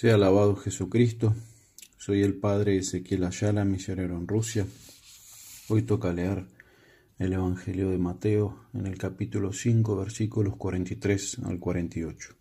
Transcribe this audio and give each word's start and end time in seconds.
Sea 0.00 0.14
alabado 0.14 0.54
Jesucristo. 0.54 1.34
Soy 1.96 2.22
el 2.22 2.36
padre 2.36 2.76
Ezequiel 2.76 3.24
Ayala, 3.24 3.64
misionero 3.64 4.16
en 4.16 4.28
Rusia. 4.28 4.64
Hoy 5.66 5.82
toca 5.82 6.12
leer 6.12 6.46
el 7.18 7.32
Evangelio 7.32 7.90
de 7.90 7.98
Mateo 7.98 8.66
en 8.74 8.86
el 8.86 8.96
capítulo 8.96 9.52
5, 9.52 9.96
versículos 9.96 10.54
43 10.54 11.40
al 11.46 11.58
48. 11.58 12.36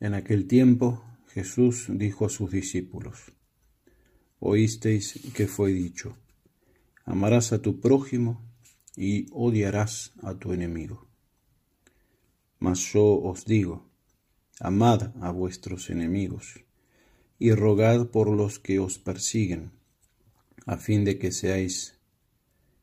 En 0.00 0.14
aquel 0.14 0.48
tiempo 0.48 1.04
Jesús 1.28 1.86
dijo 1.88 2.26
a 2.26 2.28
sus 2.28 2.50
discípulos, 2.50 3.30
Oísteis 4.40 5.30
que 5.32 5.46
fue 5.46 5.72
dicho, 5.72 6.16
amarás 7.04 7.52
a 7.52 7.62
tu 7.62 7.78
prójimo 7.78 8.44
y 8.96 9.28
odiarás 9.30 10.12
a 10.24 10.34
tu 10.34 10.52
enemigo. 10.52 11.06
Mas 12.58 12.80
yo 12.92 13.04
os 13.04 13.44
digo, 13.44 13.89
amad 14.60 15.12
a 15.22 15.30
vuestros 15.30 15.90
enemigos, 15.90 16.64
y 17.38 17.52
rogad 17.52 18.08
por 18.08 18.28
los 18.30 18.58
que 18.58 18.78
os 18.78 18.98
persiguen, 18.98 19.72
a 20.66 20.76
fin 20.76 21.04
de 21.04 21.18
que 21.18 21.32
seáis 21.32 21.98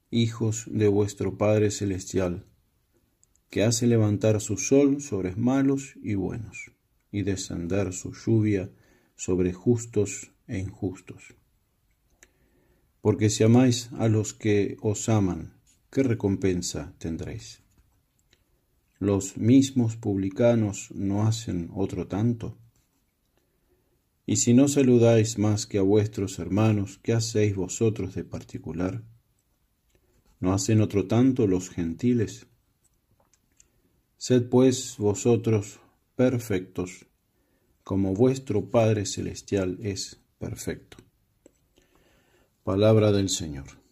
hijos 0.09 0.65
de 0.67 0.87
vuestro 0.87 1.37
Padre 1.37 1.69
Celestial, 1.69 2.45
que 3.51 3.63
hace 3.63 3.85
levantar 3.85 4.41
su 4.41 4.57
sol 4.57 5.01
sobre 5.01 5.35
malos 5.35 5.95
y 6.01 6.15
buenos, 6.15 6.71
y 7.11 7.21
descender 7.21 7.93
su 7.93 8.13
lluvia 8.13 8.71
sobre 9.15 9.53
justos 9.53 10.31
e 10.47 10.57
injustos. 10.57 11.35
Porque 13.01 13.29
si 13.29 13.43
amáis 13.43 13.89
a 13.93 14.07
los 14.07 14.33
que 14.33 14.77
os 14.81 15.07
aman, 15.09 15.53
¿qué 15.91 16.03
recompensa 16.03 16.93
tendréis? 16.97 17.66
Los 18.99 19.37
mismos 19.37 19.95
publicanos 19.95 20.89
no 20.93 21.27
hacen 21.27 21.69
otro 21.73 22.07
tanto? 22.07 22.57
Y 24.25 24.37
si 24.37 24.53
no 24.53 24.67
saludáis 24.67 25.37
más 25.37 25.65
que 25.65 25.77
a 25.77 25.83
vuestros 25.83 26.39
hermanos, 26.39 26.99
¿qué 27.01 27.13
hacéis 27.13 27.55
vosotros 27.55 28.15
de 28.15 28.23
particular? 28.23 29.03
¿No 30.39 30.53
hacen 30.53 30.81
otro 30.81 31.07
tanto 31.07 31.47
los 31.47 31.69
gentiles? 31.69 32.47
Sed 34.17 34.49
pues 34.49 34.95
vosotros 34.97 35.79
perfectos, 36.15 37.05
como 37.83 38.13
vuestro 38.13 38.69
Padre 38.69 39.05
Celestial 39.05 39.77
es 39.81 40.19
perfecto. 40.39 40.97
Palabra 42.63 43.13
del 43.13 43.29
Señor. 43.29 43.86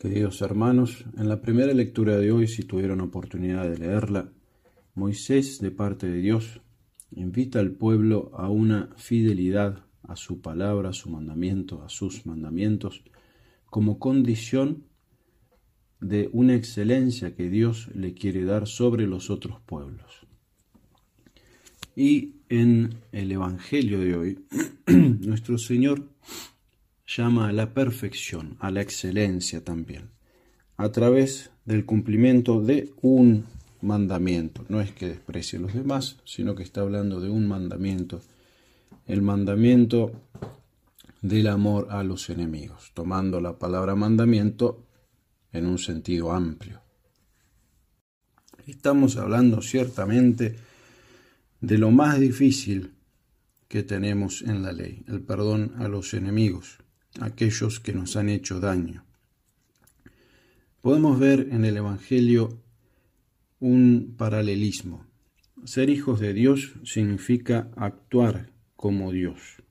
Queridos 0.00 0.42
hermanos, 0.42 1.04
en 1.16 1.28
la 1.28 1.40
primera 1.40 1.74
lectura 1.74 2.18
de 2.18 2.30
hoy, 2.30 2.46
si 2.46 2.62
tuvieron 2.62 3.00
oportunidad 3.00 3.68
de 3.68 3.78
leerla, 3.78 4.30
Moisés, 4.94 5.58
de 5.58 5.72
parte 5.72 6.06
de 6.06 6.18
Dios, 6.18 6.60
invita 7.10 7.58
al 7.58 7.72
pueblo 7.72 8.30
a 8.34 8.48
una 8.48 8.90
fidelidad 8.96 9.84
a 10.04 10.14
su 10.14 10.40
palabra, 10.40 10.90
a 10.90 10.92
su 10.92 11.10
mandamiento, 11.10 11.82
a 11.82 11.88
sus 11.88 12.26
mandamientos, 12.26 13.02
como 13.66 13.98
condición 13.98 14.84
de 16.00 16.30
una 16.32 16.54
excelencia 16.54 17.34
que 17.34 17.50
Dios 17.50 17.88
le 17.92 18.14
quiere 18.14 18.44
dar 18.44 18.68
sobre 18.68 19.08
los 19.08 19.30
otros 19.30 19.60
pueblos. 19.62 20.28
Y 21.96 22.36
en 22.48 23.00
el 23.10 23.32
Evangelio 23.32 23.98
de 23.98 24.14
hoy, 24.14 24.44
nuestro 24.86 25.58
Señor 25.58 26.06
llama 27.08 27.48
a 27.48 27.52
la 27.52 27.72
perfección, 27.72 28.56
a 28.60 28.70
la 28.70 28.82
excelencia 28.82 29.64
también, 29.64 30.10
a 30.76 30.92
través 30.92 31.50
del 31.64 31.86
cumplimiento 31.86 32.60
de 32.60 32.92
un 33.00 33.46
mandamiento. 33.80 34.64
No 34.68 34.80
es 34.80 34.92
que 34.92 35.08
desprecie 35.08 35.58
a 35.58 35.62
los 35.62 35.72
demás, 35.72 36.18
sino 36.24 36.54
que 36.54 36.62
está 36.62 36.82
hablando 36.82 37.20
de 37.20 37.30
un 37.30 37.48
mandamiento, 37.48 38.20
el 39.06 39.22
mandamiento 39.22 40.12
del 41.22 41.46
amor 41.46 41.88
a 41.90 42.04
los 42.04 42.28
enemigos, 42.28 42.92
tomando 42.94 43.40
la 43.40 43.58
palabra 43.58 43.94
mandamiento 43.94 44.86
en 45.52 45.66
un 45.66 45.78
sentido 45.78 46.32
amplio. 46.32 46.82
Estamos 48.66 49.16
hablando 49.16 49.62
ciertamente 49.62 50.56
de 51.60 51.78
lo 51.78 51.90
más 51.90 52.20
difícil 52.20 52.92
que 53.66 53.82
tenemos 53.82 54.42
en 54.42 54.62
la 54.62 54.72
ley, 54.72 55.04
el 55.08 55.22
perdón 55.22 55.72
a 55.78 55.88
los 55.88 56.12
enemigos 56.12 56.78
aquellos 57.20 57.80
que 57.80 57.92
nos 57.92 58.16
han 58.16 58.28
hecho 58.28 58.60
daño. 58.60 59.04
Podemos 60.80 61.18
ver 61.18 61.48
en 61.50 61.64
el 61.64 61.76
Evangelio 61.76 62.62
un 63.60 64.14
paralelismo. 64.16 65.04
Ser 65.64 65.90
hijos 65.90 66.20
de 66.20 66.32
Dios 66.32 66.74
significa 66.84 67.70
actuar 67.76 68.52
como 68.76 69.10
Dios, 69.10 69.62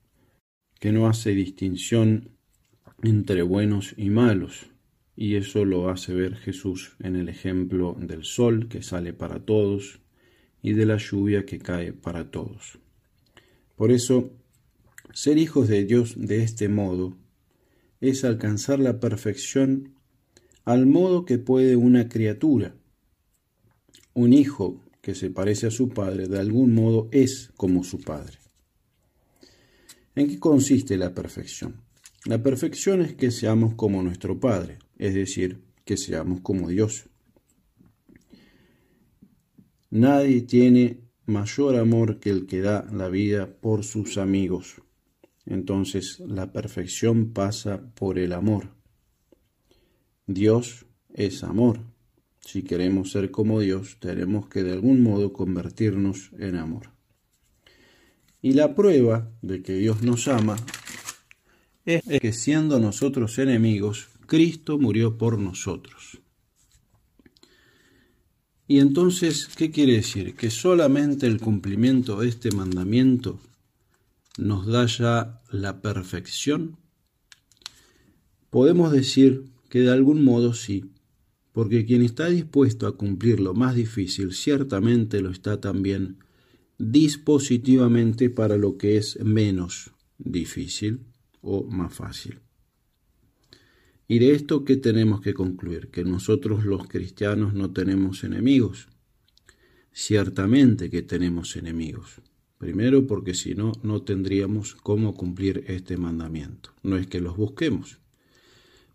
que 0.78 0.92
no 0.92 1.08
hace 1.08 1.30
distinción 1.30 2.30
entre 3.02 3.42
buenos 3.42 3.94
y 3.96 4.10
malos, 4.10 4.66
y 5.16 5.36
eso 5.36 5.64
lo 5.64 5.88
hace 5.88 6.12
ver 6.12 6.36
Jesús 6.36 6.94
en 7.00 7.16
el 7.16 7.28
ejemplo 7.28 7.96
del 7.98 8.24
sol 8.24 8.68
que 8.68 8.82
sale 8.82 9.12
para 9.12 9.40
todos 9.40 10.00
y 10.62 10.74
de 10.74 10.86
la 10.86 10.98
lluvia 10.98 11.46
que 11.46 11.58
cae 11.58 11.92
para 11.92 12.30
todos. 12.30 12.78
Por 13.74 13.90
eso, 13.90 14.30
ser 15.12 15.38
hijos 15.38 15.68
de 15.68 15.84
Dios 15.84 16.14
de 16.16 16.42
este 16.42 16.68
modo 16.68 17.16
es 18.00 18.24
alcanzar 18.24 18.78
la 18.78 19.00
perfección 19.00 19.94
al 20.64 20.86
modo 20.86 21.24
que 21.24 21.38
puede 21.38 21.76
una 21.76 22.08
criatura. 22.08 22.74
Un 24.14 24.32
hijo 24.32 24.84
que 25.00 25.14
se 25.14 25.30
parece 25.30 25.68
a 25.68 25.70
su 25.70 25.88
padre 25.88 26.28
de 26.28 26.38
algún 26.38 26.74
modo 26.74 27.08
es 27.12 27.50
como 27.56 27.84
su 27.84 28.00
padre. 28.00 28.38
¿En 30.14 30.28
qué 30.28 30.38
consiste 30.38 30.96
la 30.96 31.14
perfección? 31.14 31.88
La 32.24 32.42
perfección 32.42 33.02
es 33.02 33.14
que 33.14 33.30
seamos 33.30 33.74
como 33.74 34.02
nuestro 34.02 34.40
Padre, 34.40 34.78
es 34.98 35.14
decir, 35.14 35.62
que 35.84 35.96
seamos 35.96 36.40
como 36.40 36.68
Dios. 36.68 37.08
Nadie 39.90 40.42
tiene 40.42 41.00
mayor 41.26 41.76
amor 41.76 42.18
que 42.18 42.30
el 42.30 42.46
que 42.46 42.60
da 42.60 42.86
la 42.92 43.08
vida 43.08 43.46
por 43.46 43.84
sus 43.84 44.18
amigos. 44.18 44.82
Entonces 45.48 46.20
la 46.20 46.52
perfección 46.52 47.32
pasa 47.32 47.80
por 47.94 48.18
el 48.18 48.34
amor. 48.34 48.68
Dios 50.26 50.84
es 51.14 51.42
amor. 51.42 51.80
Si 52.40 52.62
queremos 52.62 53.12
ser 53.12 53.30
como 53.30 53.60
Dios, 53.60 53.96
tenemos 53.98 54.48
que 54.48 54.62
de 54.62 54.72
algún 54.72 55.02
modo 55.02 55.32
convertirnos 55.32 56.32
en 56.38 56.56
amor. 56.56 56.90
Y 58.42 58.52
la 58.52 58.74
prueba 58.74 59.32
de 59.40 59.62
que 59.62 59.72
Dios 59.72 60.02
nos 60.02 60.28
ama 60.28 60.56
es 61.86 62.02
que 62.20 62.32
siendo 62.34 62.78
nosotros 62.78 63.38
enemigos, 63.38 64.08
Cristo 64.26 64.78
murió 64.78 65.16
por 65.16 65.38
nosotros. 65.38 66.20
Y 68.66 68.80
entonces, 68.80 69.48
¿qué 69.56 69.70
quiere 69.70 69.94
decir? 69.94 70.34
Que 70.34 70.50
solamente 70.50 71.26
el 71.26 71.40
cumplimiento 71.40 72.20
de 72.20 72.28
este 72.28 72.50
mandamiento 72.50 73.40
nos 74.38 74.66
da 74.66 74.86
ya 74.86 75.42
la 75.50 75.82
perfección? 75.82 76.78
Podemos 78.48 78.92
decir 78.92 79.44
que 79.68 79.80
de 79.80 79.90
algún 79.90 80.24
modo 80.24 80.54
sí, 80.54 80.92
porque 81.52 81.84
quien 81.84 82.02
está 82.02 82.28
dispuesto 82.28 82.86
a 82.86 82.96
cumplir 82.96 83.40
lo 83.40 83.52
más 83.52 83.74
difícil 83.74 84.32
ciertamente 84.32 85.20
lo 85.20 85.30
está 85.30 85.60
también 85.60 86.18
dispositivamente 86.78 88.30
para 88.30 88.56
lo 88.56 88.78
que 88.78 88.96
es 88.96 89.18
menos 89.22 89.90
difícil 90.18 91.00
o 91.42 91.64
más 91.64 91.92
fácil. 91.92 92.38
Y 94.06 94.20
de 94.20 94.32
esto 94.32 94.64
que 94.64 94.76
tenemos 94.76 95.20
que 95.20 95.34
concluir, 95.34 95.88
que 95.88 96.04
nosotros 96.04 96.64
los 96.64 96.86
cristianos 96.86 97.52
no 97.52 97.72
tenemos 97.72 98.24
enemigos. 98.24 98.88
Ciertamente 99.92 100.88
que 100.88 101.02
tenemos 101.02 101.56
enemigos, 101.56 102.22
Primero 102.58 103.06
porque 103.06 103.34
si 103.34 103.54
no, 103.54 103.72
no 103.82 104.02
tendríamos 104.02 104.74
cómo 104.74 105.14
cumplir 105.14 105.64
este 105.68 105.96
mandamiento. 105.96 106.70
No 106.82 106.96
es 106.96 107.06
que 107.06 107.20
los 107.20 107.36
busquemos, 107.36 108.00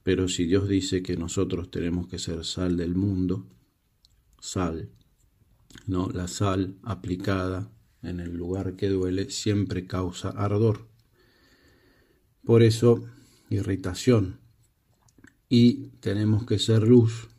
pero 0.04 0.28
si 0.28 0.46
Dios 0.46 0.68
dice 0.68 1.02
que 1.02 1.16
nosotros 1.16 1.72
tenemos 1.72 2.08
que 2.08 2.20
ser 2.20 2.44
sal 2.44 2.76
del 2.76 2.94
mundo, 2.94 3.48
sal, 4.42 4.90
no, 5.88 6.10
la 6.10 6.28
sal 6.28 6.76
aplicada 6.84 7.72
en 8.02 8.20
el 8.20 8.36
lugar 8.36 8.76
que 8.76 8.90
duele 8.90 9.30
siempre 9.30 9.88
causa 9.88 10.30
ardor. 10.30 10.90
Por 12.44 12.64
eso, 12.64 13.06
irritación. 13.50 14.40
Y 15.48 15.88
tenemos 16.02 16.46
que 16.46 16.60
ser 16.60 16.86
luz. 16.86 17.30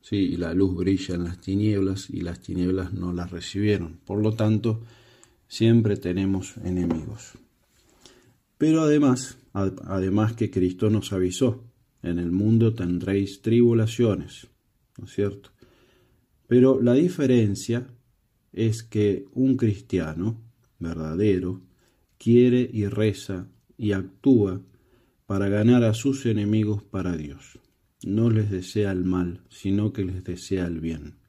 Sí, 0.00 0.36
la 0.36 0.54
luz 0.54 0.76
brilla 0.76 1.16
en 1.16 1.24
las 1.24 1.40
tinieblas 1.40 2.08
y 2.10 2.20
las 2.20 2.40
tinieblas 2.40 2.92
no 2.92 3.12
las 3.12 3.32
recibieron. 3.32 3.98
Por 4.04 4.22
lo 4.22 4.34
tanto, 4.34 4.82
siempre 5.52 5.98
tenemos 5.98 6.56
enemigos. 6.64 7.32
Pero 8.56 8.80
además, 8.80 9.36
además 9.52 10.32
que 10.32 10.50
Cristo 10.50 10.88
nos 10.88 11.12
avisó, 11.12 11.62
en 12.02 12.18
el 12.18 12.32
mundo 12.32 12.72
tendréis 12.72 13.42
tribulaciones, 13.42 14.48
¿no 14.96 15.04
es 15.04 15.12
cierto? 15.12 15.50
Pero 16.48 16.80
la 16.80 16.94
diferencia 16.94 17.86
es 18.50 18.82
que 18.82 19.26
un 19.34 19.58
cristiano 19.58 20.40
verdadero 20.78 21.60
quiere 22.16 22.70
y 22.72 22.86
reza 22.86 23.46
y 23.76 23.92
actúa 23.92 24.62
para 25.26 25.50
ganar 25.50 25.84
a 25.84 25.92
sus 25.92 26.24
enemigos 26.24 26.82
para 26.82 27.14
Dios. 27.14 27.58
No 28.06 28.30
les 28.30 28.50
desea 28.50 28.90
el 28.90 29.04
mal, 29.04 29.42
sino 29.50 29.92
que 29.92 30.06
les 30.06 30.24
desea 30.24 30.66
el 30.66 30.80
bien. 30.80 31.21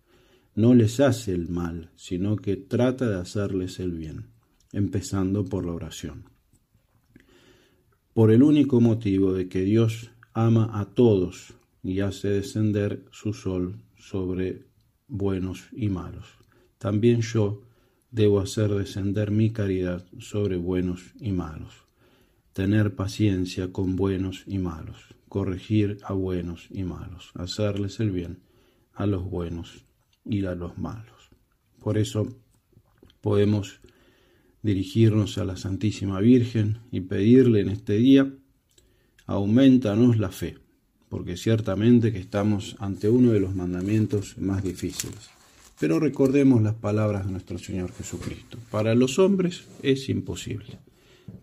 No 0.55 0.75
les 0.75 0.99
hace 0.99 1.33
el 1.33 1.49
mal, 1.49 1.89
sino 1.95 2.35
que 2.35 2.55
trata 2.55 3.09
de 3.09 3.15
hacerles 3.15 3.79
el 3.79 3.91
bien, 3.91 4.27
empezando 4.71 5.45
por 5.45 5.65
la 5.65 5.71
oración. 5.71 6.25
Por 8.13 8.31
el 8.31 8.43
único 8.43 8.79
motivo 8.79 9.33
de 9.33 9.49
que 9.49 9.61
Dios 9.61 10.11
ama 10.31 10.79
a 10.79 10.85
todos 10.85 11.55
y 11.81 12.01
hace 12.01 12.29
descender 12.29 13.03
su 13.11 13.33
sol 13.33 13.81
sobre 13.97 14.67
buenos 15.07 15.69
y 15.71 15.89
malos. 15.89 16.27
También 16.77 17.21
yo 17.21 17.63
debo 18.11 18.39
hacer 18.39 18.69
descender 18.75 19.31
mi 19.31 19.49
caridad 19.49 20.05
sobre 20.19 20.57
buenos 20.57 21.15
y 21.19 21.31
malos, 21.31 21.73
tener 22.53 22.95
paciencia 22.95 23.71
con 23.71 23.95
buenos 23.95 24.43
y 24.45 24.59
malos, 24.59 24.99
corregir 25.29 25.97
a 26.03 26.13
buenos 26.13 26.67
y 26.69 26.83
malos, 26.83 27.31
hacerles 27.33 27.99
el 27.99 28.11
bien 28.11 28.37
a 28.93 29.07
los 29.07 29.23
buenos 29.23 29.85
y 30.25 30.45
a 30.45 30.55
los 30.55 30.77
malos. 30.77 31.29
Por 31.79 31.97
eso 31.97 32.27
podemos 33.21 33.79
dirigirnos 34.61 35.37
a 35.37 35.45
la 35.45 35.57
Santísima 35.57 36.19
Virgen 36.21 36.79
y 36.91 37.01
pedirle 37.01 37.61
en 37.61 37.69
este 37.69 37.97
día, 37.97 38.33
aumentanos 39.25 40.17
la 40.17 40.29
fe, 40.29 40.57
porque 41.09 41.37
ciertamente 41.37 42.11
que 42.11 42.19
estamos 42.19 42.75
ante 42.79 43.09
uno 43.09 43.31
de 43.31 43.41
los 43.41 43.53
mandamientos 43.53 44.37
más 44.37 44.63
difíciles. 44.63 45.29
Pero 45.79 45.99
recordemos 45.99 46.61
las 46.61 46.75
palabras 46.75 47.25
de 47.25 47.31
nuestro 47.33 47.57
Señor 47.57 47.91
Jesucristo. 47.91 48.57
Para 48.71 48.95
los 48.95 49.19
hombres 49.19 49.65
es 49.81 50.07
imposible. 50.07 50.79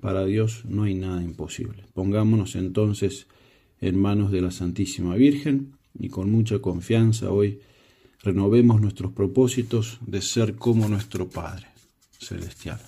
Para 0.00 0.25
Dios 0.25 0.65
no 0.65 0.85
hay 0.85 0.94
nada 0.94 1.23
imposible. 1.23 1.85
Pongámonos 1.93 2.56
entonces 2.56 3.27
en 3.81 3.99
manos 3.99 4.31
de 4.31 4.41
la 4.41 4.50
Santísima 4.50 5.15
Virgen 5.17 5.73
y 5.99 6.09
con 6.09 6.31
mucha 6.31 6.59
confianza 6.61 7.31
hoy 7.31 7.61
renovemos 8.22 8.81
nuestros 8.81 9.12
propósitos 9.12 9.99
de 10.06 10.22
ser 10.22 10.56
como 10.56 10.88
nuestro 10.88 11.28
Padre 11.28 11.67
Celestial. 12.19 12.81